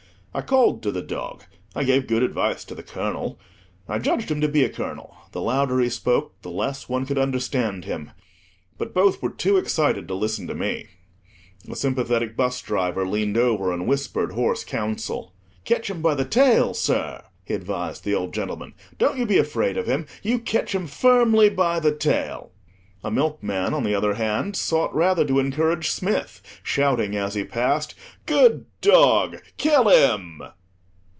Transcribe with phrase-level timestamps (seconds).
[0.33, 1.43] I called to the dog,
[1.75, 3.37] I gave good advice to the colonel
[3.89, 7.17] (I judged him to be a colonel; the louder he spoke, the less one could
[7.17, 8.11] understand him),
[8.77, 10.87] but both were too excited to listen to me.
[11.69, 15.33] A sympathetic bus driver leaned over, and whispered hoarse counsel.
[15.65, 19.75] "Ketch 'im by the tail, sir," he advised the old gentleman; "don't you be afraid
[19.75, 22.51] of him; you ketch 'im firmly by the tail."
[23.03, 27.95] A milkman, on the other hand, sought rather to encourage Smith, shouting as he passed—
[28.27, 30.43] "Good dog, kill him!"